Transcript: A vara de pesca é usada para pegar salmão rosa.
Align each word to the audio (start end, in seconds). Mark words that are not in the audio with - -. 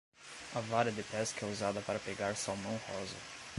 A 0.55 0.59
vara 0.61 0.89
de 0.91 1.03
pesca 1.03 1.45
é 1.45 1.49
usada 1.51 1.79
para 1.81 1.99
pegar 1.99 2.35
salmão 2.35 2.75
rosa. 2.87 3.15